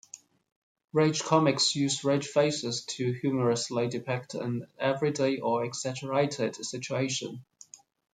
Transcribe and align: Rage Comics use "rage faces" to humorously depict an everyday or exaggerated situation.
Rage 0.93 1.19
Comics 1.21 1.75
use 1.75 2.03
"rage 2.03 2.25
faces" 2.25 2.83
to 2.85 3.11
humorously 3.11 3.87
depict 3.87 4.33
an 4.33 4.65
everyday 4.79 5.37
or 5.37 5.63
exaggerated 5.63 6.55
situation. 6.55 7.45